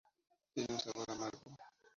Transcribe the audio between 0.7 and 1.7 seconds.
un sabor amargo.